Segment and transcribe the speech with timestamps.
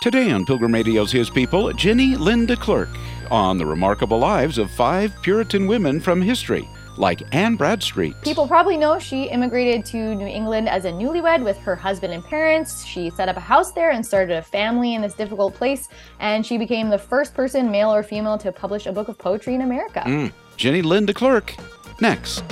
[0.00, 2.88] Today on Pilgrim Radio's His People, Jenny-Lyn de Klerk
[3.30, 8.20] on the remarkable lives of five Puritan women from history, like Anne Bradstreet.
[8.22, 12.22] People probably know she immigrated to New England as a newlywed with her husband and
[12.24, 12.84] parents.
[12.84, 15.88] She set up a house there and started a family in this difficult place,
[16.20, 19.54] and she became the first person, male or female, to publish a book of poetry
[19.54, 20.02] in America.
[20.04, 20.32] Mm.
[20.56, 21.54] Jenny-Lyn de Klerk,
[22.00, 22.44] next.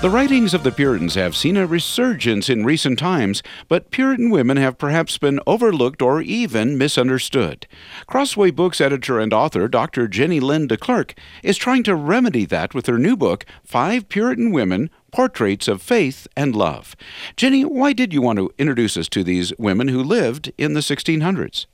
[0.00, 4.56] The writings of the Puritans have seen a resurgence in recent times, but Puritan women
[4.56, 7.66] have perhaps been overlooked or even misunderstood.
[8.06, 10.08] Crossway Books editor and author Dr.
[10.08, 14.88] Jenny-Lyn de Klerk is trying to remedy that with her new book, Five Puritan Women
[15.12, 16.96] Portraits of Faith and Love.
[17.36, 20.80] Jenny, why did you want to introduce us to these women who lived in the
[20.80, 21.66] 1600s?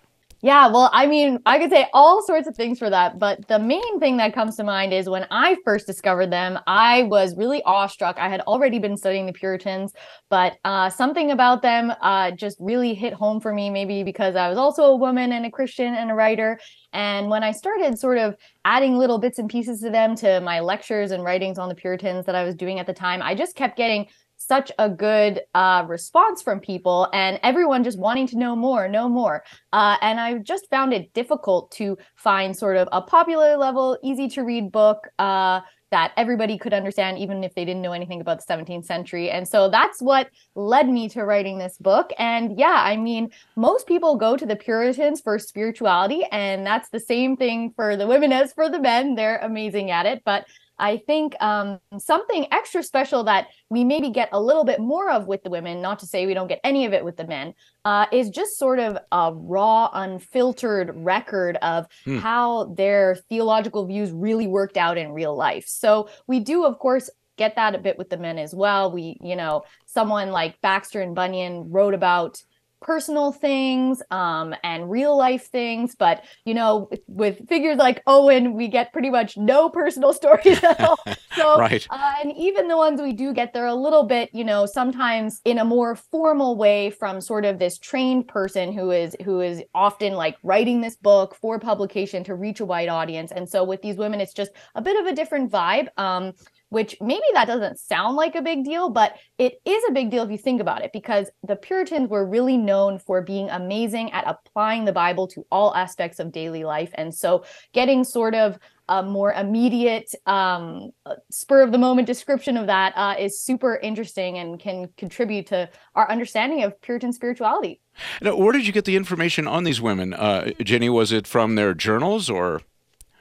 [0.47, 3.59] Yeah, well, I mean, I could say all sorts of things for that, but the
[3.59, 7.65] main thing that comes to mind is when I first discovered them, I was really
[7.65, 8.16] awestruck.
[8.16, 9.93] I had already been studying the Puritans,
[10.30, 14.49] but uh, something about them uh, just really hit home for me, maybe because I
[14.49, 16.60] was also a woman and a Christian and a writer.
[16.93, 20.60] And when I started sort of adding little bits and pieces to them to my
[20.60, 23.57] lectures and writings on the Puritans that I was doing at the time, I just
[23.57, 28.54] kept getting such a good uh, response from people and everyone just wanting to know
[28.54, 29.42] more, know more.
[29.73, 34.29] Uh, and I just found it difficult to find sort of a popular level, easy
[34.30, 38.45] to read book uh, that everybody could understand, even if they didn't know anything about
[38.45, 39.30] the 17th century.
[39.30, 42.10] And so that's what led me to writing this book.
[42.18, 47.01] And yeah, I mean, most people go to the Puritans for spirituality, and that's the
[47.01, 49.14] same thing for the women as for the men.
[49.14, 50.23] They're amazing at it.
[50.24, 50.46] But
[50.79, 55.27] I think um, something extra special that we maybe get a little bit more of
[55.27, 57.55] with the women, not to say we don't get any of it with the men,
[57.85, 62.19] uh, is just sort of a raw, unfiltered record of hmm.
[62.19, 65.65] how their theological views really worked out in real life.
[65.66, 68.91] So we do, of course, get that a bit with the men as well.
[68.91, 72.43] We, you know, someone like Baxter and Bunyan wrote about
[72.81, 75.94] personal things um, and real life things.
[75.94, 80.62] But, you know, with, with, figures like Owen, we get pretty much no personal stories
[80.62, 80.98] at all.
[81.37, 81.87] So, right.
[81.91, 85.42] Uh, and even the ones we do get, they're a little bit, you know, sometimes
[85.44, 89.62] in a more formal way from sort of this trained person who is who is
[89.75, 93.32] often like writing this book for publication to reach a wide audience.
[93.32, 95.88] And so with these women, it's just a bit of a different vibe.
[95.98, 96.32] Um,
[96.71, 100.25] which maybe that doesn't sound like a big deal, but it is a big deal
[100.25, 104.25] if you think about it, because the Puritans were really known for being amazing at
[104.27, 106.91] applying the Bible to all aspects of daily life.
[106.94, 110.91] And so getting sort of a more immediate um,
[111.31, 115.69] spur of the moment description of that uh, is super interesting and can contribute to
[115.97, 117.81] our understanding of Puritan spirituality.
[118.21, 120.88] Now, where did you get the information on these women, uh, Jenny?
[120.88, 122.62] Was it from their journals or?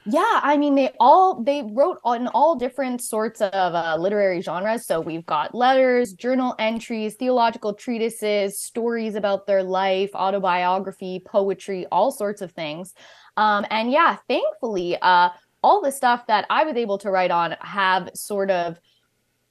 [0.08, 4.86] Yeah, I mean they all they wrote on all different sorts of uh, literary genres.
[4.86, 12.12] So we've got letters, journal entries, theological treatises, stories about their life, autobiography, poetry, all
[12.12, 12.94] sorts of things.
[13.36, 15.30] Um, and yeah, thankfully, uh,
[15.64, 18.78] all the stuff that I was able to write on have sort of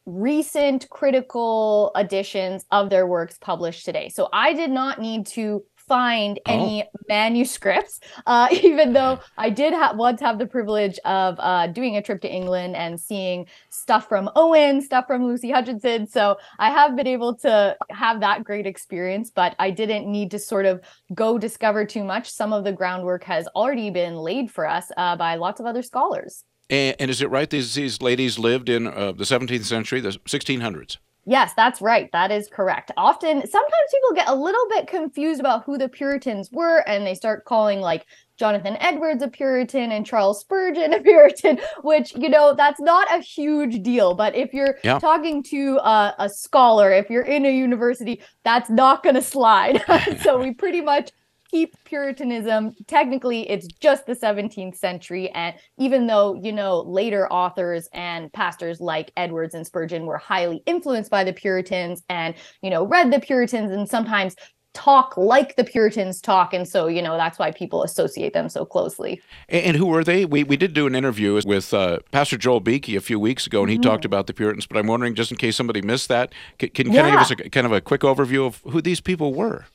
[0.06, 4.08] recent critical editions of their works published today.
[4.10, 6.54] So I did not need to find oh.
[6.54, 7.00] any oh.
[7.08, 12.02] manuscripts, uh, even though I did ha- once have the privilege of uh, doing a
[12.02, 16.08] trip to England and seeing stuff from Owen, stuff from Lucy Hutchinson.
[16.08, 20.40] So I have been able to have that great experience, but I didn't need to
[20.40, 20.82] sort of
[21.14, 22.30] go discover too much.
[22.30, 25.82] Some of the groundwork has already been laid for us uh, by lots of other
[25.82, 26.44] scholars.
[26.70, 30.10] And, and, is it right these these ladies lived in uh, the 17th century, the
[30.10, 30.98] 1600s?
[31.28, 32.12] Yes, that's right.
[32.12, 32.92] That is correct.
[32.98, 37.16] Often, sometimes people get a little bit confused about who the Puritans were, and they
[37.16, 38.06] start calling like
[38.38, 43.22] Jonathan Edwards a Puritan and Charles Spurgeon a Puritan, which, you know, that's not a
[43.22, 44.14] huge deal.
[44.14, 45.00] But if you're yeah.
[45.00, 49.84] talking to a, a scholar, if you're in a university, that's not going to slide.
[50.22, 51.12] so we pretty much
[51.50, 52.74] keep Puritanism.
[52.88, 55.30] Technically, it's just the 17th century.
[55.32, 60.64] And even though, you know, later authors and pastors like Edwards and Spurgeon were highly
[60.66, 64.36] influenced by the Puritans and, you know, read the Puritans and sometimes
[64.76, 66.54] talk like the Puritans talk.
[66.54, 69.22] And so, you know, that's why people associate them so closely.
[69.50, 70.26] And, who were they?
[70.26, 73.62] We, we did do an interview with uh, Pastor Joel Beeke a few weeks ago,
[73.62, 73.90] and he mm-hmm.
[73.90, 74.68] talked about the Puritans.
[74.68, 77.02] But I'm wondering, just in case somebody missed that, can, can yeah.
[77.02, 79.66] kind of give us a kind of a quick overview of who these people were?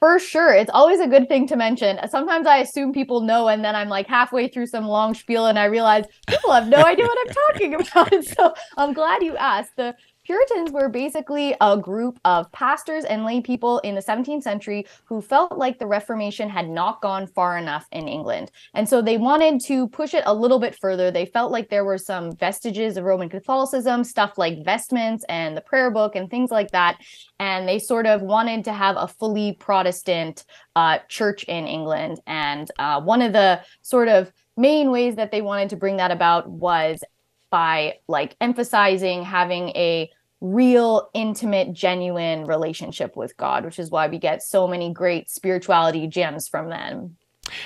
[0.00, 0.54] For sure.
[0.54, 1.98] It's always a good thing to mention.
[2.08, 5.58] Sometimes I assume people know, and then I'm like halfway through some long spiel and
[5.58, 8.24] I realize people have no idea what I'm talking about.
[8.36, 9.76] so I'm glad you asked.
[9.76, 9.96] The
[10.28, 15.22] Puritans were basically a group of pastors and lay people in the 17th century who
[15.22, 18.50] felt like the Reformation had not gone far enough in England.
[18.74, 21.10] And so they wanted to push it a little bit further.
[21.10, 25.62] They felt like there were some vestiges of Roman Catholicism, stuff like vestments and the
[25.62, 26.98] prayer book and things like that.
[27.40, 30.44] And they sort of wanted to have a fully Protestant
[30.76, 32.20] uh, church in England.
[32.26, 36.10] And uh, one of the sort of main ways that they wanted to bring that
[36.10, 37.02] about was
[37.50, 40.10] by like emphasizing having a
[40.40, 46.06] real intimate genuine relationship with god which is why we get so many great spirituality
[46.06, 47.16] gems from them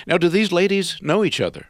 [0.07, 1.67] now do these ladies know each other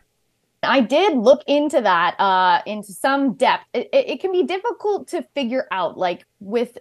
[0.64, 3.66] I did look into that uh, into some depth.
[3.74, 6.78] It, it, can be difficult to figure out, like with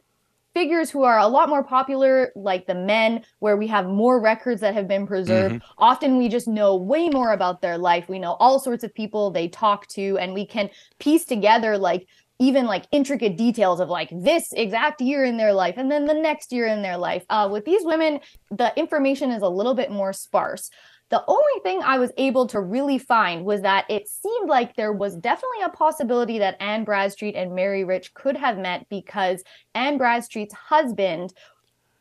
[0.54, 4.60] figures who are a lot more popular, like the men, where we have more records
[4.60, 5.56] that have been preserved.
[5.56, 5.72] Mm-hmm.
[5.78, 8.08] Often we just know way more about their life.
[8.08, 12.06] We know all sorts of people they talk to, and we can piece together like
[12.42, 16.14] even like intricate details of like this exact year in their life and then the
[16.14, 17.24] next year in their life.
[17.30, 18.18] Uh, with these women,
[18.50, 20.68] the information is a little bit more sparse.
[21.10, 24.92] The only thing I was able to really find was that it seemed like there
[24.92, 29.98] was definitely a possibility that Anne Bradstreet and Mary Rich could have met because Anne
[29.98, 31.32] Bradstreet's husband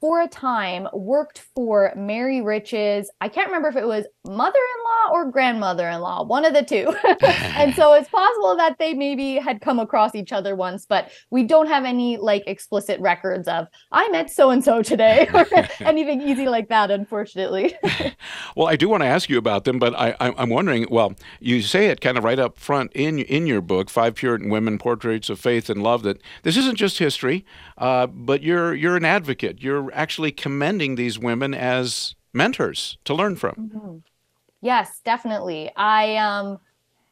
[0.01, 4.83] for a time worked for Mary Rich's, I can't remember if it was mother in
[4.83, 6.91] law or grandmother in law, one of the two.
[7.55, 11.43] and so it's possible that they maybe had come across each other once, but we
[11.43, 15.45] don't have any like explicit records of, I met so and so today or
[15.81, 17.75] anything easy like that, unfortunately.
[18.55, 21.61] well, I do want to ask you about them, but I, I'm wondering well, you
[21.61, 25.29] say it kind of right up front in, in your book, Five Puritan Women Portraits
[25.29, 27.45] of Faith and Love, that this isn't just history,
[27.77, 29.61] uh, but you're, you're an advocate.
[29.61, 33.55] You're actually commending these women as mentors to learn from.
[33.55, 33.97] Mm-hmm.
[34.61, 35.71] Yes, definitely.
[35.75, 36.59] I um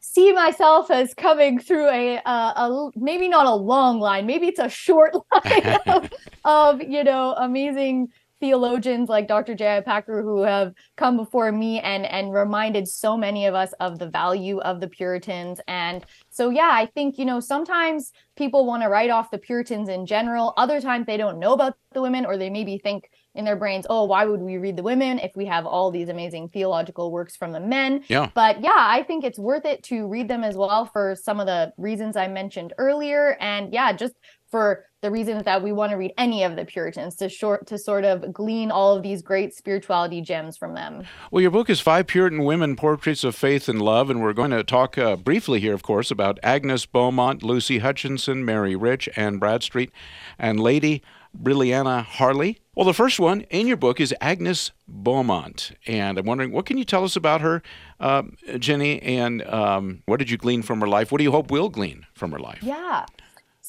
[0.00, 4.58] see myself as coming through a, a, a maybe not a long line, maybe it's
[4.58, 6.10] a short line of,
[6.44, 8.08] of you know amazing
[8.40, 9.54] theologians like Dr.
[9.54, 9.80] J.I.
[9.82, 14.08] Packer who have come before me and and reminded so many of us of the
[14.08, 15.60] value of the Puritans.
[15.68, 19.88] And so yeah, I think you know sometimes people want to write off the Puritans
[19.88, 20.54] in general.
[20.56, 23.86] Other times they don't know about the women or they maybe think in their brains,
[23.88, 27.36] oh, why would we read the women if we have all these amazing theological works
[27.36, 28.02] from the men?
[28.08, 28.30] Yeah.
[28.34, 31.46] But yeah, I think it's worth it to read them as well for some of
[31.46, 33.36] the reasons I mentioned earlier.
[33.40, 34.14] And yeah, just
[34.50, 37.78] for the reasons that we want to read any of the Puritans to short to
[37.78, 41.04] sort of glean all of these great spirituality gems from them.
[41.30, 44.50] Well, your book is Five Puritan Women: Portraits of Faith and Love, and we're going
[44.50, 49.38] to talk uh, briefly here, of course, about Agnes Beaumont, Lucy Hutchinson, Mary Rich, Anne
[49.38, 49.90] Bradstreet,
[50.38, 51.02] and Lady
[51.34, 52.58] Brilliana Harley.
[52.74, 56.76] Well, the first one in your book is Agnes Beaumont, and I'm wondering what can
[56.76, 57.62] you tell us about her,
[58.00, 58.24] uh,
[58.58, 61.10] Jenny, and um, what did you glean from her life?
[61.10, 62.62] What do you hope we'll glean from her life?
[62.62, 63.06] Yeah.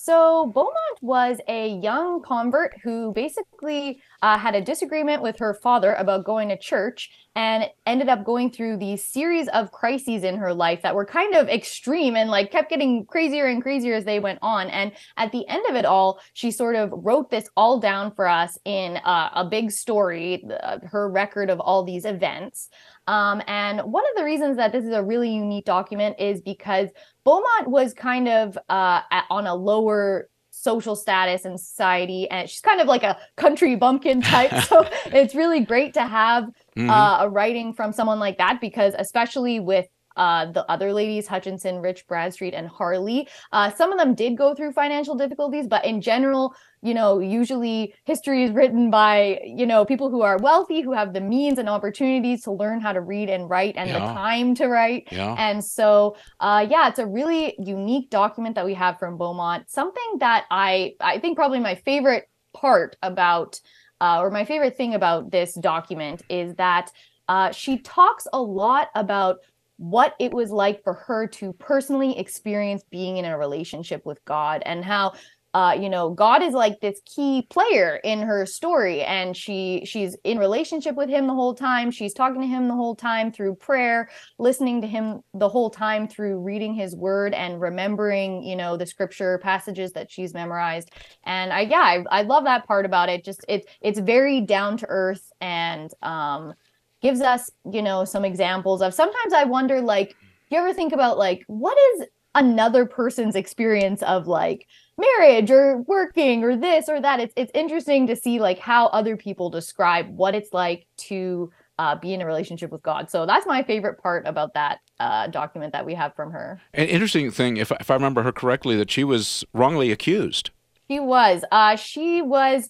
[0.03, 5.93] So Beaumont was a young convert who basically uh, had a disagreement with her father
[5.93, 10.55] about going to church and ended up going through these series of crises in her
[10.55, 14.19] life that were kind of extreme and like kept getting crazier and crazier as they
[14.19, 14.71] went on.
[14.71, 18.27] And at the end of it all, she sort of wrote this all down for
[18.27, 20.43] us in uh, a big story,
[20.83, 22.69] her record of all these events.
[23.11, 26.87] Um, and one of the reasons that this is a really unique document is because
[27.25, 32.61] Beaumont was kind of uh, at, on a lower social status in society and she's
[32.61, 36.89] kind of like a country bumpkin type so it's really great to have mm-hmm.
[36.89, 39.87] uh, a writing from someone like that because especially with
[40.17, 43.27] uh, the other ladies, Hutchinson, Rich, Bradstreet, and Harley.
[43.51, 47.93] Uh, some of them did go through financial difficulties, but in general, you know, usually
[48.05, 51.69] history is written by, you know, people who are wealthy, who have the means and
[51.69, 53.99] opportunities to learn how to read and write and yeah.
[53.99, 55.07] the time to write.
[55.11, 55.35] Yeah.
[55.37, 59.69] And so, uh, yeah, it's a really unique document that we have from Beaumont.
[59.69, 63.59] Something that I, I think probably my favorite part about,
[64.01, 66.91] uh, or my favorite thing about this document is that
[67.27, 69.37] uh, she talks a lot about
[69.81, 74.61] what it was like for her to personally experience being in a relationship with God
[74.63, 75.13] and how
[75.53, 79.01] uh, you know god is like this key player in her story.
[79.01, 81.89] And she she's in relationship with him the whole time.
[81.89, 84.07] She's talking to him the whole time through prayer
[84.37, 88.85] listening to him the whole time through reading his word and remembering you know the
[88.85, 90.91] scripture passages that she's memorized.
[91.23, 93.25] And i yeah i, I love that part about it.
[93.25, 96.53] Just it's it's very down to earth and um
[97.01, 100.93] gives us, you know, some examples of sometimes I wonder, like, do you ever think
[100.93, 104.67] about like what is another person's experience of like
[104.97, 107.19] marriage or working or this or that?
[107.19, 111.95] It's it's interesting to see like how other people describe what it's like to uh,
[111.95, 113.09] be in a relationship with God.
[113.09, 116.61] So that's my favorite part about that uh, document that we have from her.
[116.75, 120.51] An interesting thing, if if I remember her correctly, that she was wrongly accused
[120.89, 121.43] She was.
[121.51, 122.69] Uh, she was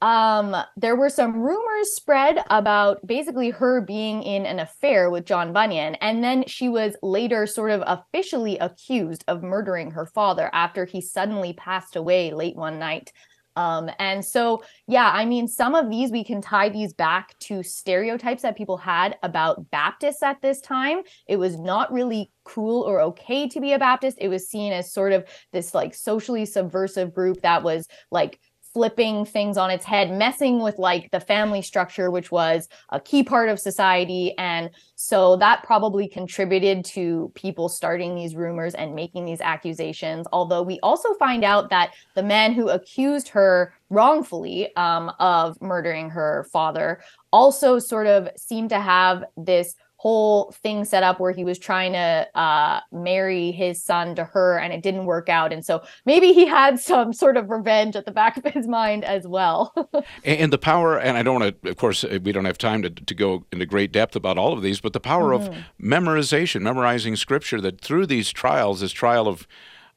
[0.00, 5.52] um there were some rumors spread about basically her being in an affair with John
[5.52, 10.84] Bunyan and then she was later sort of officially accused of murdering her father after
[10.84, 13.12] he suddenly passed away late one night.
[13.56, 17.64] Um and so yeah I mean some of these we can tie these back to
[17.64, 21.02] stereotypes that people had about Baptists at this time.
[21.26, 24.18] It was not really cool or okay to be a Baptist.
[24.20, 28.38] It was seen as sort of this like socially subversive group that was like
[28.72, 33.22] flipping things on its head, messing with like the family structure, which was a key
[33.22, 34.36] part of society.
[34.38, 40.26] And so that probably contributed to people starting these rumors and making these accusations.
[40.32, 46.10] Although we also find out that the man who accused her wrongfully um, of murdering
[46.10, 47.00] her father
[47.32, 51.92] also sort of seemed to have this whole thing set up where he was trying
[51.92, 56.32] to uh, marry his son to her and it didn't work out and so maybe
[56.32, 59.74] he had some sort of revenge at the back of his mind as well
[60.24, 62.80] and the power and i don't want to of course uh, we don't have time
[62.80, 65.52] to, to go into great depth about all of these but the power mm-hmm.
[65.52, 69.48] of memorization memorizing scripture that through these trials this trial of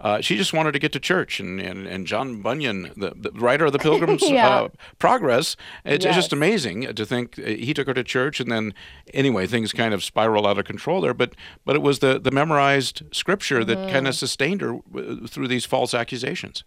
[0.01, 1.39] uh, she just wanted to get to church.
[1.39, 4.49] And, and, and John Bunyan, the, the writer of the Pilgrim's yeah.
[4.49, 5.55] uh, Progress,
[5.85, 6.11] it's, yes.
[6.11, 8.39] it's, just amazing to think uh, he took her to church.
[8.39, 8.73] And then,
[9.13, 11.13] anyway, things kind of spiral out of control there.
[11.13, 13.91] But, but it was the, the memorized scripture that mm.
[13.91, 14.79] kind of sustained her
[15.27, 16.63] through these false accusations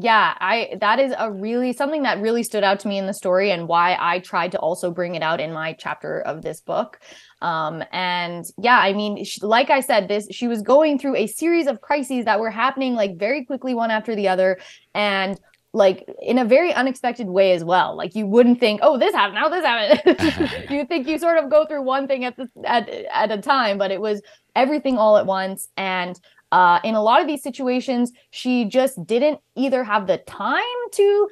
[0.00, 3.14] yeah i that is a really something that really stood out to me in the
[3.14, 6.60] story and why i tried to also bring it out in my chapter of this
[6.60, 7.00] book
[7.42, 11.26] um and yeah i mean she, like i said this she was going through a
[11.26, 14.58] series of crises that were happening like very quickly one after the other
[14.94, 15.40] and
[15.74, 17.94] like in a very unexpected way as well.
[17.94, 20.66] Like you wouldn't think, oh, this happened, now this happened.
[20.70, 23.76] you think you sort of go through one thing at the at at a time,
[23.76, 24.22] but it was
[24.56, 25.68] everything all at once.
[25.76, 26.18] And
[26.52, 30.62] uh, in a lot of these situations, she just didn't either have the time
[30.92, 31.28] to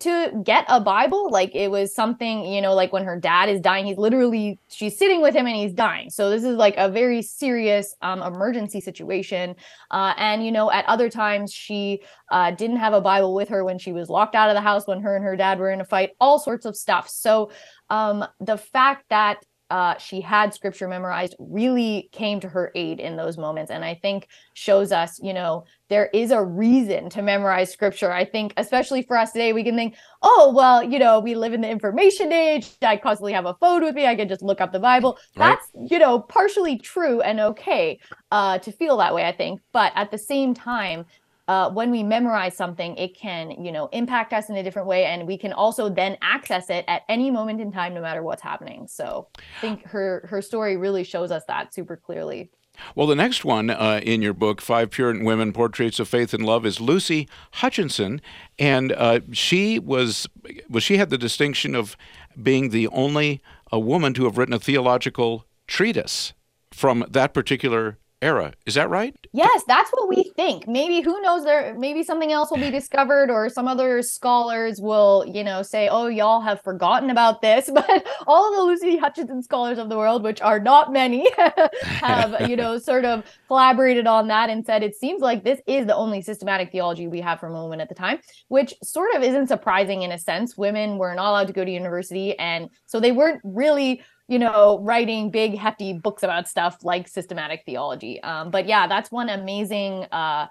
[0.00, 1.30] to get a bible.
[1.30, 4.96] Like it was something you know like when her dad is dying he's literally she's
[4.96, 6.10] sitting with him and he's dying.
[6.10, 9.56] So this is like a very serious um, emergency situation.
[9.90, 13.64] Uh, and you know at other times she uh, didn't have a bible with her
[13.64, 15.80] when she was locked out of the house when her and her dad were in
[15.80, 17.08] a fight all sorts of stuff.
[17.08, 17.50] So
[17.90, 23.16] um, the fact that uh, she had scripture memorized really came to her aid in
[23.16, 23.70] those moments.
[23.70, 28.10] And i think shows us you know there is a reason to memorize scripture.
[28.10, 31.52] I think especially for us today we can think oh well you know we live
[31.52, 32.70] in the information age.
[32.82, 34.06] I constantly have a phone with me.
[34.06, 35.18] I can just look up the bible.
[35.36, 35.56] Right.
[35.56, 37.98] that's you know partially true and okay
[38.30, 39.60] uh, to feel that way i think.
[39.72, 41.06] But at the same time
[41.48, 45.04] uh, when we memorize something, it can, you know, impact us in a different way,
[45.04, 48.42] and we can also then access it at any moment in time, no matter what's
[48.42, 48.86] happening.
[48.86, 52.50] So, I think her her story really shows us that super clearly.
[52.94, 56.44] Well, the next one uh, in your book, Five Puritan Women Portraits of Faith and
[56.44, 58.20] Love, is Lucy Hutchinson,
[58.58, 60.26] and uh, she was
[60.68, 61.96] well, she had the distinction of
[62.40, 66.32] being the only a woman to have written a theological treatise
[66.72, 68.52] from that particular era.
[68.66, 69.14] Is that right?
[69.32, 70.66] Yes, that's what we think.
[70.66, 75.24] Maybe who knows there maybe something else will be discovered or some other scholars will,
[75.26, 79.42] you know, say, "Oh, y'all have forgotten about this." But all of the Lucy Hutchinson
[79.42, 81.28] scholars of the world, which are not many,
[81.82, 85.86] have, you know, sort of collaborated on that and said it seems like this is
[85.86, 89.48] the only systematic theology we have from women at the time, which sort of isn't
[89.48, 90.56] surprising in a sense.
[90.56, 94.78] Women were not allowed to go to university and so they weren't really you know,
[94.80, 98.22] writing big hefty books about stuff like systematic theology.
[98.22, 100.46] Um, but yeah, that's one amazing, uh,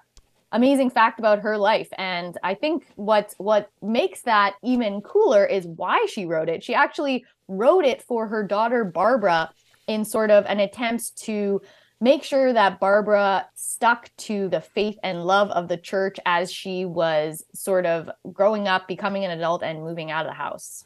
[0.52, 1.90] amazing fact about her life.
[1.98, 6.64] And I think what what makes that even cooler is why she wrote it.
[6.64, 9.52] She actually wrote it for her daughter Barbara
[9.88, 11.62] in sort of an attempt to
[12.04, 16.84] make sure that Barbara stuck to the faith and love of the church as she
[16.84, 20.84] was sort of growing up, becoming an adult, and moving out of the house.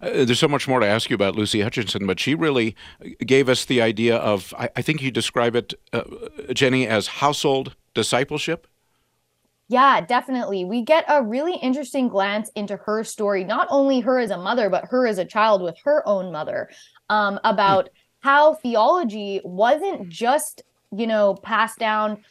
[0.00, 2.76] Uh, there's so much more to ask you about Lucy Hutchinson, but she really
[3.26, 6.04] gave us the idea of, I, I think you describe it, uh,
[6.54, 8.68] Jenny, as household discipleship.
[9.66, 10.64] Yeah, definitely.
[10.64, 14.70] We get a really interesting glance into her story, not only her as a mother,
[14.70, 16.68] but her as a child with her own mother,
[17.08, 17.88] um, about mm.
[18.22, 20.62] How theology wasn't just,
[20.96, 22.24] you know, passed down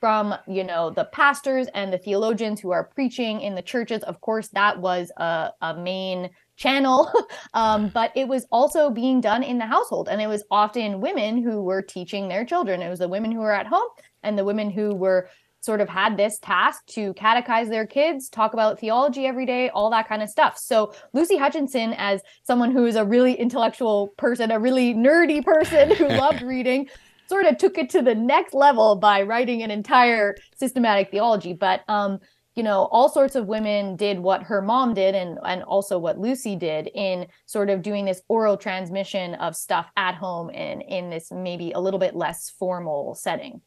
[0.00, 4.02] from you know the pastors and the theologians who are preaching in the churches.
[4.04, 7.10] Of course that was a, a main channel
[7.54, 10.08] um, but it was also being done in the household.
[10.08, 12.82] And it was often women who were teaching their children.
[12.82, 13.88] It was the women who were at home
[14.22, 15.28] and the women who were
[15.60, 19.90] sort of had this task to catechize their kids talk about theology every day all
[19.90, 20.58] that kind of stuff.
[20.58, 25.94] So lucy hutchinson as someone who is a really intellectual person a really nerdy person
[25.94, 26.88] who loved reading
[27.28, 31.52] sort of took it to the next level by writing an entire systematic theology.
[31.52, 32.20] But um
[32.58, 36.18] you know all sorts of women did what her mom did and and also what
[36.18, 41.08] lucy did in sort of doing this oral transmission of stuff at home and in
[41.08, 43.60] this maybe a little bit less formal setting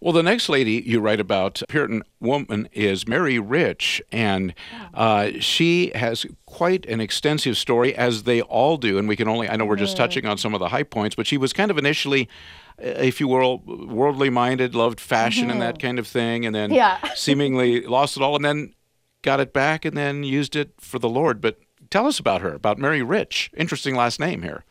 [0.00, 4.54] well, the next lady you write about, Puritan woman, is Mary Rich, and
[4.94, 8.98] uh, she has quite an extensive story, as they all do.
[8.98, 11.16] And we can only, I know we're just touching on some of the high points,
[11.16, 12.28] but she was kind of initially
[12.78, 15.52] if you will, worldly minded, loved fashion mm-hmm.
[15.52, 15.86] and that mm-hmm.
[15.86, 16.98] kind of thing, and then yeah.
[17.14, 18.74] seemingly lost it all, and then
[19.22, 21.40] got it back, and then used it for the Lord.
[21.40, 21.58] But
[21.90, 23.50] tell us about her, about Mary Rich.
[23.56, 24.64] Interesting last name here.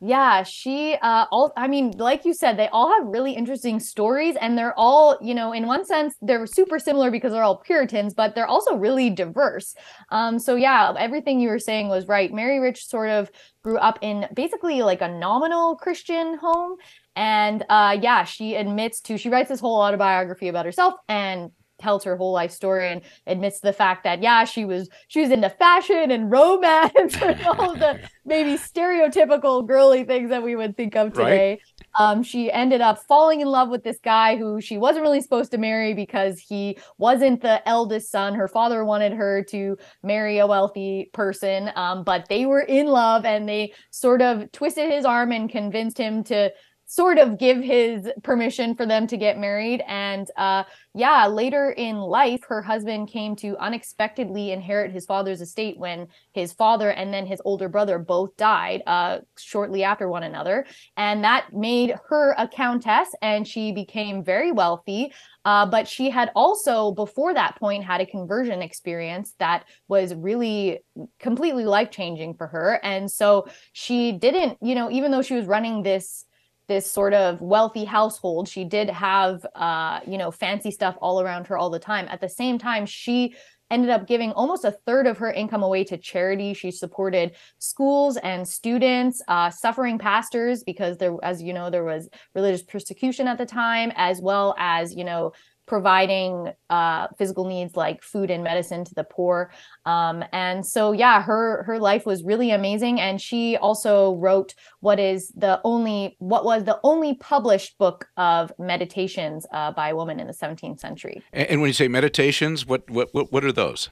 [0.00, 4.36] Yeah, she uh all I mean, like you said, they all have really interesting stories
[4.40, 8.14] and they're all, you know, in one sense they're super similar because they're all Puritans,
[8.14, 9.74] but they're also really diverse.
[10.12, 12.32] Um so yeah, everything you were saying was right.
[12.32, 13.28] Mary Rich sort of
[13.64, 16.76] grew up in basically like a nominal Christian home
[17.16, 22.04] and uh yeah, she admits to she writes this whole autobiography about herself and tells
[22.04, 25.48] her whole life story and admits the fact that yeah she was she was into
[25.48, 31.12] fashion and romance and all the maybe stereotypical girly things that we would think of
[31.12, 31.60] today right.
[31.98, 35.50] um, she ended up falling in love with this guy who she wasn't really supposed
[35.50, 40.46] to marry because he wasn't the eldest son her father wanted her to marry a
[40.46, 45.32] wealthy person um, but they were in love and they sort of twisted his arm
[45.32, 46.50] and convinced him to
[46.90, 49.82] sort of give his permission for them to get married.
[49.86, 50.64] And uh,
[50.94, 56.54] yeah, later in life, her husband came to unexpectedly inherit his father's estate when his
[56.54, 60.64] father and then his older brother both died uh, shortly after one another.
[60.96, 65.12] And that made her a countess and she became very wealthy.
[65.44, 70.80] Uh, but she had also, before that point, had a conversion experience that was really
[71.18, 72.80] completely life changing for her.
[72.82, 76.24] And so she didn't, you know, even though she was running this
[76.68, 78.48] this sort of wealthy household.
[78.48, 82.06] She did have, uh, you know, fancy stuff all around her all the time.
[82.08, 83.34] At the same time, she
[83.70, 86.54] ended up giving almost a third of her income away to charity.
[86.54, 92.08] She supported schools and students, uh, suffering pastors, because there, as you know, there was
[92.34, 95.32] religious persecution at the time, as well as, you know,
[95.68, 99.52] providing uh, physical needs like food and medicine to the poor.
[99.86, 103.00] Um, and so, yeah, her her life was really amazing.
[103.00, 108.50] And she also wrote what is the only what was the only published book of
[108.58, 111.22] meditations uh, by a woman in the 17th century.
[111.32, 113.90] And when you say meditations, what what what, what are those?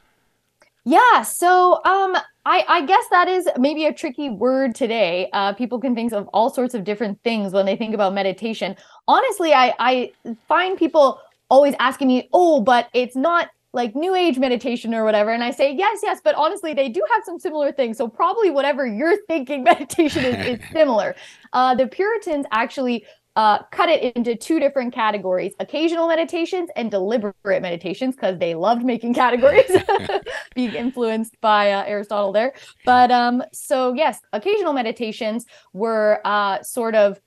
[0.89, 5.29] Yeah, so um, I, I guess that is maybe a tricky word today.
[5.33, 8.77] Uh, people can think of all sorts of different things when they think about meditation.
[9.09, 10.13] Honestly, I, I
[10.47, 15.31] find people always asking me, oh, but it's not like new age meditation or whatever.
[15.31, 17.99] And I say, yes, yes, but honestly, they do have some similar things.
[17.99, 21.15] So probably whatever you're thinking meditation is, is similar.
[21.53, 23.07] Uh, the Puritans actually
[23.37, 28.83] uh, cut it into two different categories occasional meditations and deliberate meditations because they loved
[28.83, 29.71] making categories
[30.55, 32.55] being influenced by uh, aristotle there
[32.87, 37.21] but um so yes occasional meditations were uh sort of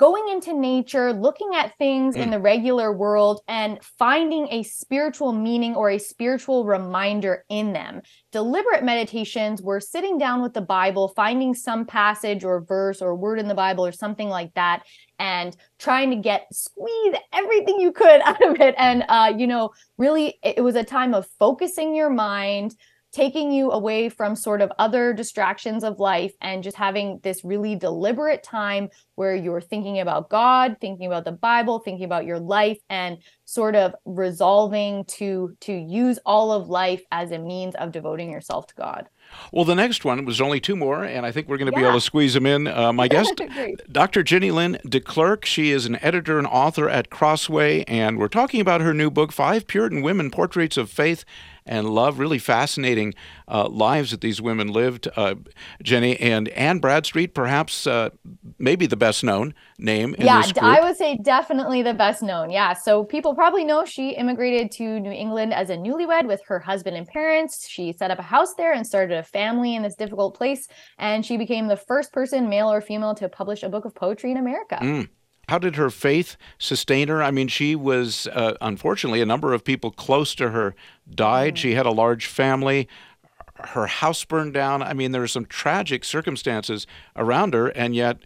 [0.00, 2.22] going into nature, looking at things mm.
[2.22, 8.00] in the regular world, and finding a spiritual meaning or a spiritual reminder in them.
[8.32, 13.38] Deliberate meditations were sitting down with the Bible, finding some passage or verse or word
[13.38, 14.84] in the Bible or something like that,
[15.18, 18.74] and trying to get squeeze everything you could out of it.
[18.78, 22.74] And, uh, you know, really, it was a time of focusing your mind
[23.12, 27.74] taking you away from sort of other distractions of life and just having this really
[27.74, 32.78] deliberate time where you're thinking about God, thinking about the Bible, thinking about your life
[32.88, 38.30] and sort of resolving to to use all of life as a means of devoting
[38.30, 39.08] yourself to God.
[39.52, 41.84] Well, the next one was only two more, and I think we're going to yeah.
[41.84, 42.66] be able to squeeze them in.
[42.66, 43.40] Uh, my guest,
[43.90, 44.22] Dr.
[44.22, 45.44] Jenny-Lyn de Klerk.
[45.44, 49.32] She is an editor and author at Crossway, and we're talking about her new book,
[49.32, 51.24] Five Puritan Women Portraits of Faith
[51.66, 52.18] and love.
[52.18, 53.14] Really fascinating
[53.48, 55.08] uh, lives that these women lived.
[55.16, 55.36] Uh,
[55.82, 58.10] Jenny and Anne Bradstreet, perhaps uh,
[58.58, 60.14] maybe the best known name.
[60.18, 62.50] yeah, I would say definitely the best known.
[62.50, 66.58] Yeah, so people probably know she immigrated to New England as a newlywed with her
[66.58, 67.68] husband and parents.
[67.68, 71.36] She set up a house there and started family in this difficult place, and she
[71.36, 74.78] became the first person, male or female, to publish a book of poetry in America.
[74.80, 75.08] Mm
[75.50, 77.20] how did her faith sustain her?
[77.20, 80.76] I mean, she was, uh, unfortunately, a number of people close to her
[81.12, 81.54] died.
[81.54, 81.56] Mm.
[81.56, 82.88] She had a large family.
[83.56, 84.80] Her house burned down.
[84.80, 88.18] I mean, there were some tragic circumstances around her, and yet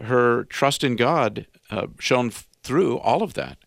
[0.00, 3.58] her trust in God uh, shone through all of that.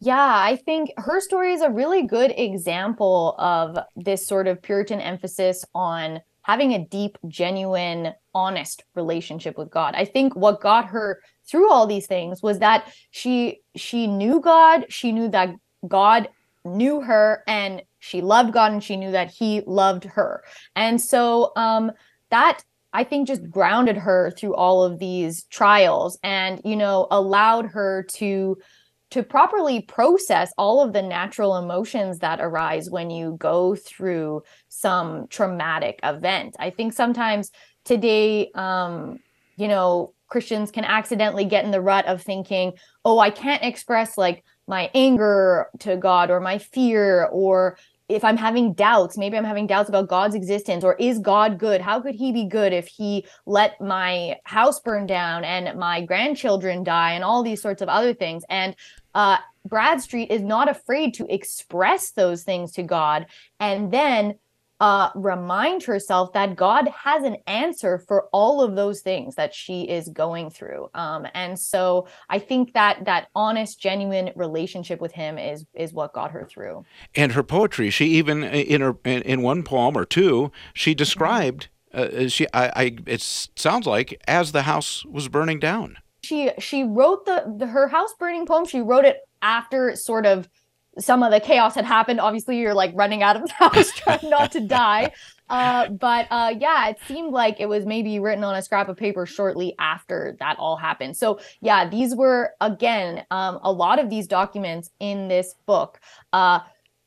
[0.00, 5.00] Yeah, I think her story is a really good example of this sort of Puritan
[5.00, 9.94] emphasis on having a deep, genuine, honest relationship with God.
[9.94, 14.86] I think what got her through all these things was that she she knew God,
[14.88, 15.50] she knew that
[15.86, 16.28] God
[16.64, 20.42] knew her and she loved God and she knew that he loved her.
[20.74, 21.92] And so um
[22.30, 27.66] that I think just grounded her through all of these trials and you know allowed
[27.66, 28.56] her to
[29.10, 35.26] to properly process all of the natural emotions that arise when you go through some
[35.28, 36.56] traumatic event.
[36.58, 37.50] I think sometimes
[37.84, 39.18] today um
[39.56, 44.16] you know Christians can accidentally get in the rut of thinking, "Oh, I can't express
[44.16, 47.76] like my anger to God or my fear or
[48.10, 51.80] if I'm having doubts, maybe I'm having doubts about God's existence or is God good?
[51.80, 56.82] How could he be good if he let my house burn down and my grandchildren
[56.82, 58.42] die and all these sorts of other things?
[58.48, 58.74] And
[59.14, 63.26] uh, Bradstreet is not afraid to express those things to God
[63.58, 64.34] and then
[64.80, 69.82] uh, remind herself that God has an answer for all of those things that she
[69.82, 70.88] is going through.
[70.94, 76.14] Um, and so I think that that honest, genuine relationship with Him is is what
[76.14, 76.84] got her through.
[77.14, 81.68] And her poetry, she even in her in, in one poem or two, she described.
[81.92, 85.96] Uh, she, I, I, it sounds like as the house was burning down.
[86.30, 88.64] She she wrote the, the her house burning poem.
[88.64, 90.48] She wrote it after sort of
[90.96, 92.20] some of the chaos had happened.
[92.20, 95.10] Obviously, you're like running out of the house trying not to die.
[95.48, 98.96] Uh, but uh, yeah, it seemed like it was maybe written on a scrap of
[98.96, 101.16] paper shortly after that all happened.
[101.16, 105.98] So yeah, these were again um, a lot of these documents in this book
[106.32, 106.60] uh,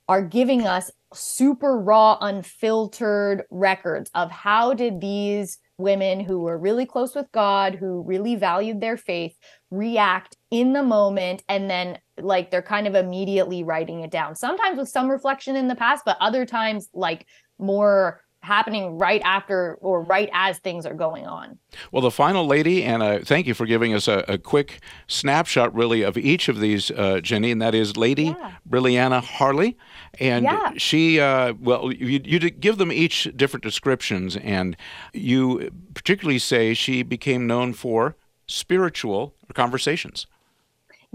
[0.09, 6.85] are giving us super raw, unfiltered records of how did these women who were really
[6.85, 9.35] close with God, who really valued their faith,
[9.71, 14.35] react in the moment and then like they're kind of immediately writing it down.
[14.35, 17.25] Sometimes with some reflection in the past, but other times like
[17.59, 21.57] more happening right after or right as things are going on.
[21.91, 25.73] Well, the final lady, and uh, thank you for giving us a, a, quick snapshot,
[25.73, 28.51] really, of each of these, uh, Jenny, and that is Lady yeah.
[28.69, 29.77] Brilliana Harley.
[30.19, 30.73] And yeah.
[30.75, 34.75] she, uh, well, you, you give them each different descriptions, and
[35.13, 40.27] you particularly say she became known for spiritual conversations.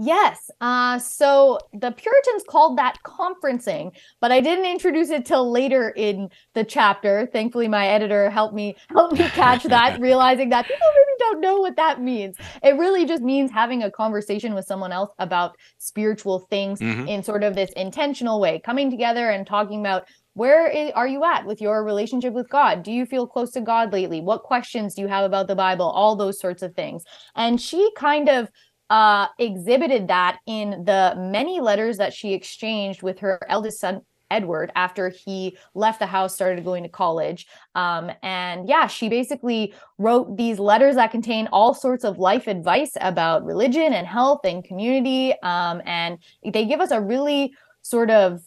[0.01, 0.49] Yes.
[0.61, 6.29] Uh, so the Puritans called that conferencing, but I didn't introduce it till later in
[6.53, 7.27] the chapter.
[7.33, 11.57] Thankfully, my editor helped me help me catch that, realizing that people maybe don't know
[11.57, 12.37] what that means.
[12.63, 17.05] It really just means having a conversation with someone else about spiritual things mm-hmm.
[17.09, 21.25] in sort of this intentional way, coming together and talking about where is, are you
[21.25, 22.83] at with your relationship with God?
[22.83, 24.21] Do you feel close to God lately?
[24.21, 25.89] What questions do you have about the Bible?
[25.89, 27.03] All those sorts of things.
[27.35, 28.49] And she kind of
[28.89, 34.71] uh, exhibited that in the many letters that she exchanged with her eldest son Edward
[34.75, 37.47] after he left the house, started going to college.
[37.75, 42.91] Um, and yeah, she basically wrote these letters that contain all sorts of life advice
[43.01, 45.33] about religion and health and community.
[45.41, 48.41] Um, and they give us a really sort of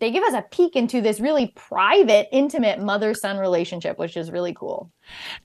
[0.00, 4.52] they give us a peek into this really private, intimate mother-son relationship, which is really
[4.52, 4.90] cool.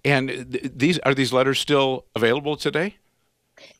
[0.03, 2.95] And th- these are these letters still available today?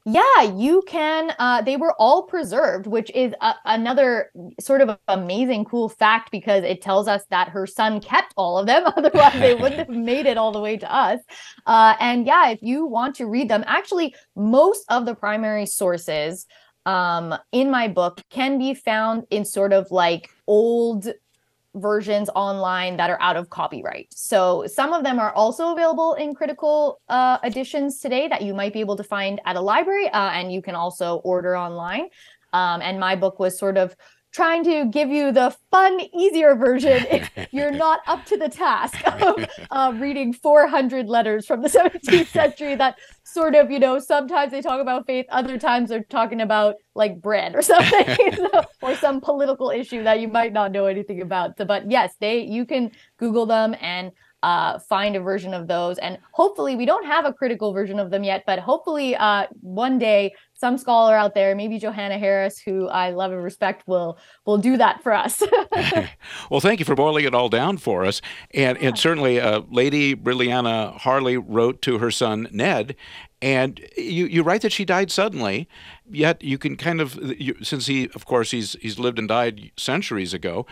[0.05, 1.33] Yeah, you can.
[1.37, 6.63] Uh, they were all preserved, which is a, another sort of amazing, cool fact because
[6.63, 8.83] it tells us that her son kept all of them.
[8.97, 11.19] Otherwise, they wouldn't have made it all the way to us.
[11.65, 16.47] Uh, and yeah, if you want to read them, actually, most of the primary sources
[16.85, 21.07] um, in my book can be found in sort of like old
[21.75, 24.07] versions online that are out of copyright.
[24.11, 28.73] So some of them are also available in critical uh, editions today that you might
[28.73, 32.09] be able to find at a library, uh, and you can also order online.
[32.53, 33.95] Um, and my book was sort of
[34.31, 38.95] trying to give you the fun, easier version if you're not up to the task
[39.05, 44.51] of uh, reading 400 letters from the 17th century that sort of, you know, sometimes
[44.51, 48.47] they talk about faith, other times they're talking about like bread or something,
[48.81, 51.57] or some political issue that you might not know anything about.
[51.57, 54.11] So, but yes, they you can Google them and
[54.43, 55.97] uh, find a version of those.
[55.99, 59.99] And hopefully, we don't have a critical version of them yet, but hopefully, uh, one
[59.99, 64.59] day, some scholar out there, maybe Johanna Harris, who I love and respect, will will
[64.59, 65.41] do that for us.
[66.51, 68.21] well, thank you for boiling it all down for us.
[68.53, 68.89] And yeah.
[68.89, 72.95] and certainly, uh, Lady Brilliana Harley wrote to her son Ned,
[73.41, 75.67] and you you write that she died suddenly.
[76.09, 79.71] Yet you can kind of you, since he of course he's he's lived and died
[79.75, 80.67] centuries ago,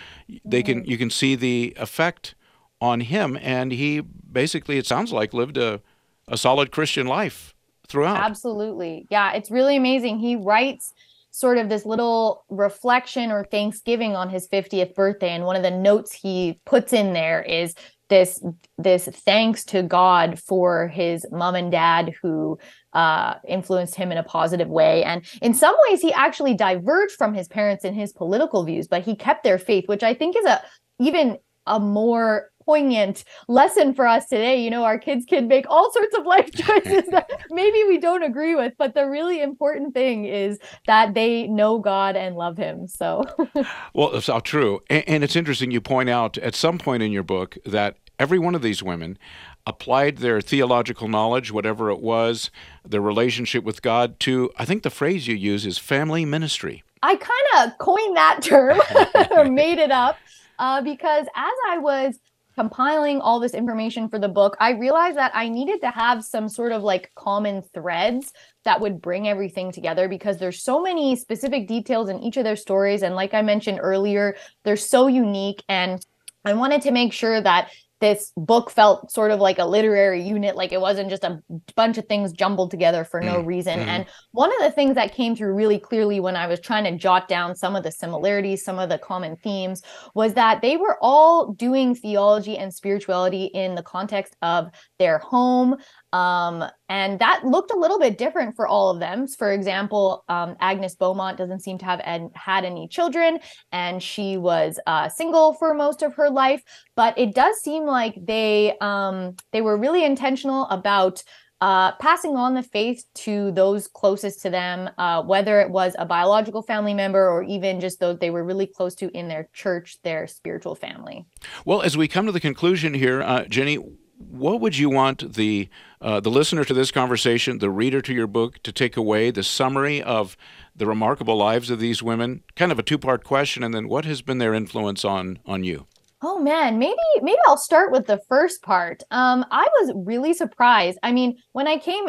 [0.45, 2.35] they can you can see the effect
[2.79, 5.81] on him, and he basically, it sounds like, lived a,
[6.27, 7.53] a solid Christian life
[7.89, 8.17] throughout.
[8.17, 9.07] Absolutely.
[9.09, 10.19] Yeah, it's really amazing.
[10.19, 10.93] He writes
[11.31, 15.71] sort of this little reflection or thanksgiving on his 50th birthday and one of the
[15.71, 17.75] notes he puts in there is
[18.09, 18.43] this
[18.77, 22.57] this thanks to God for his mom and dad who
[22.93, 25.03] uh, influenced him in a positive way.
[25.03, 29.03] And in some ways, he actually diverged from his parents in his political views, but
[29.03, 30.61] he kept their faith, which I think is a
[30.99, 34.61] even a more poignant lesson for us today.
[34.63, 38.21] You know, our kids can make all sorts of life choices that maybe we don't
[38.21, 42.87] agree with, but the really important thing is that they know God and love Him.
[42.87, 43.23] So,
[43.95, 44.81] well, it's all true.
[44.87, 48.37] And, and it's interesting you point out at some point in your book that every
[48.37, 49.17] one of these women
[49.65, 52.51] applied their theological knowledge, whatever it was,
[52.87, 56.83] their relationship with God, to I think the phrase you use is family ministry.
[57.01, 58.79] I kind of coined that term
[59.31, 60.17] or made it up
[60.59, 62.19] uh, because as I was
[62.59, 66.49] compiling all this information for the book, I realized that I needed to have some
[66.49, 68.33] sort of like common threads
[68.65, 72.57] that would bring everything together because there's so many specific details in each of their
[72.57, 73.01] stories.
[73.01, 75.63] And like I mentioned earlier, they're so unique.
[75.69, 76.05] And
[76.43, 80.55] I wanted to make sure that this book felt sort of like a literary unit
[80.55, 81.41] like it wasn't just a
[81.75, 83.89] bunch of things jumbled together for no mm, reason mm-hmm.
[83.89, 86.97] and one of the things that came through really clearly when i was trying to
[86.97, 89.81] jot down some of the similarities some of the common themes
[90.13, 95.75] was that they were all doing theology and spirituality in the context of their home
[96.11, 99.27] um, and that looked a little bit different for all of them.
[99.27, 102.01] For example, um, Agnes Beaumont doesn't seem to have
[102.33, 103.39] had any children,
[103.71, 106.63] and she was uh, single for most of her life.
[106.95, 111.23] But it does seem like they um, they were really intentional about
[111.61, 116.05] uh, passing on the faith to those closest to them, uh, whether it was a
[116.05, 119.97] biological family member or even just those they were really close to in their church,
[120.03, 121.25] their spiritual family.
[121.65, 123.77] Well, as we come to the conclusion here, uh, Jenny,
[124.19, 125.69] what would you want the
[126.01, 129.43] uh, the listener to this conversation, the reader to your book, to take away the
[129.43, 130.37] summary of
[130.75, 132.43] the remarkable lives of these women?
[132.55, 135.63] Kind of a two part question, and then what has been their influence on on
[135.63, 135.87] you?
[136.21, 139.03] Oh man, maybe maybe I'll start with the first part.
[139.09, 140.99] Um, I was really surprised.
[141.01, 142.07] I mean, when I came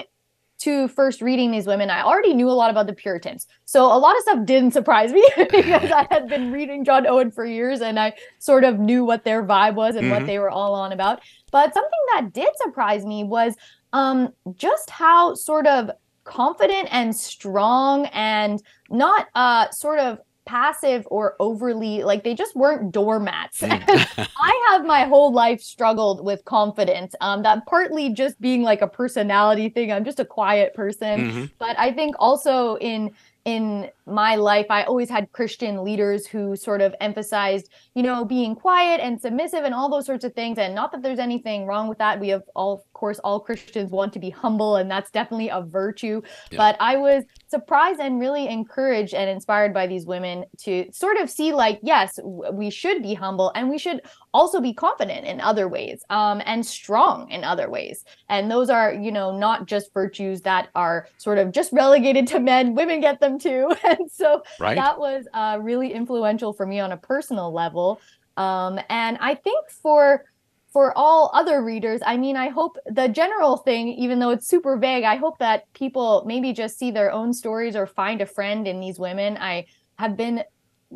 [0.61, 3.47] to first reading these women, I already knew a lot about the Puritans.
[3.65, 7.31] So a lot of stuff didn't surprise me because I had been reading John Owen
[7.31, 10.15] for years and I sort of knew what their vibe was and mm-hmm.
[10.15, 11.21] what they were all on about.
[11.51, 13.55] But something that did surprise me was
[13.93, 15.91] um, just how sort of
[16.25, 22.93] confident and strong and not uh, sort of passive or overly like they just weren't
[22.93, 23.61] doormats.
[23.61, 24.29] Mm.
[24.41, 27.15] I have my whole life struggled with confidence.
[27.21, 29.93] Um, that partly just being like a personality thing.
[29.93, 31.45] I'm just a quiet person, mm-hmm.
[31.59, 33.11] but I think also in
[33.45, 38.55] in my life, I always had Christian leaders who sort of emphasized, you know, being
[38.55, 40.59] quiet and submissive and all those sorts of things.
[40.59, 42.21] And not that there's anything wrong with that.
[42.21, 46.21] We have all, course, all Christians want to be humble, and that's definitely a virtue.
[46.51, 46.59] Yeah.
[46.59, 51.31] But I was surprised and really encouraged and inspired by these women to sort of
[51.31, 52.19] see, like, yes,
[52.53, 54.03] we should be humble and we should
[54.35, 58.05] also be confident in other ways um, and strong in other ways.
[58.29, 62.39] And those are, you know, not just virtues that are sort of just relegated to
[62.39, 62.75] men.
[62.75, 63.75] Women get them too.
[63.91, 64.77] And so right.
[64.77, 68.01] that was uh, really influential for me on a personal level.
[68.37, 70.25] Um, and I think for
[70.73, 74.77] for all other readers, I mean, I hope the general thing, even though it's super
[74.77, 78.69] vague, I hope that people maybe just see their own stories or find a friend
[78.69, 79.37] in these women.
[79.37, 79.67] I
[79.99, 80.45] have been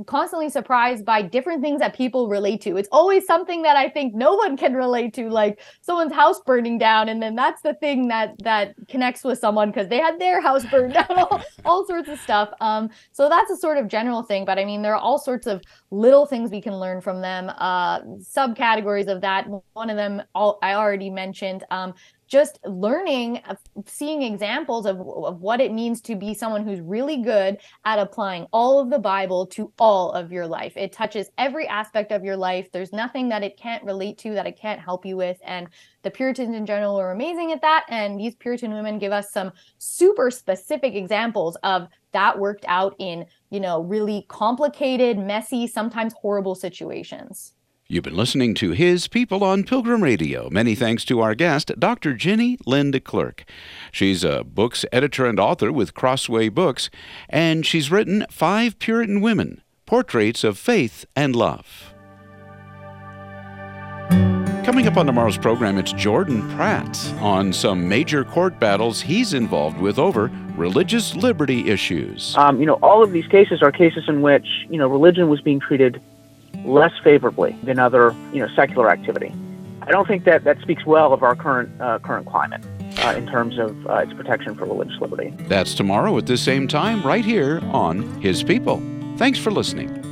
[0.06, 2.76] constantly surprised by different things that people relate to.
[2.76, 6.78] It's always something that I think no one can relate to, like someone's house burning
[6.78, 10.40] down, and then that's the thing that that connects with someone because they had their
[10.40, 12.50] house burned down, all, all sorts of stuff.
[12.60, 15.46] Um, so that's a sort of general thing, but I mean there are all sorts
[15.46, 17.50] of little things we can learn from them.
[17.58, 19.46] Uh, subcategories of that.
[19.74, 21.64] One of them all, I already mentioned.
[21.70, 21.94] Um,
[22.26, 23.54] just learning, uh,
[23.86, 28.46] seeing examples of, of what it means to be someone who's really good at applying
[28.52, 30.76] all of the Bible to all of your life.
[30.76, 32.70] It touches every aspect of your life.
[32.72, 35.38] There's nothing that it can't relate to, that it can't help you with.
[35.44, 35.68] And
[36.02, 37.86] the Puritans in general were amazing at that.
[37.88, 43.26] And these Puritan women give us some super specific examples of that worked out in,
[43.50, 47.53] you know, really complicated, messy, sometimes horrible situations.
[47.86, 50.48] You've been listening to His People on Pilgrim Radio.
[50.48, 52.14] Many thanks to our guest, Dr.
[52.14, 53.44] Jenny Lynn Clerk.
[53.92, 56.88] She's a books editor and author with Crossway Books,
[57.28, 61.92] and she's written Five Puritan Women Portraits of Faith and Love.
[64.64, 69.76] Coming up on tomorrow's program, it's Jordan Pratt on some major court battles he's involved
[69.76, 72.34] with over religious liberty issues.
[72.38, 75.42] Um, you know, all of these cases are cases in which, you know, religion was
[75.42, 76.00] being treated
[76.64, 79.32] less favorably than other, you know, secular activity.
[79.82, 82.64] I don't think that that speaks well of our current uh, current climate
[82.98, 85.34] uh, in terms of uh, its protection for religious liberty.
[85.46, 88.82] That's tomorrow at the same time, right here on His People.
[89.16, 90.03] Thanks for listening.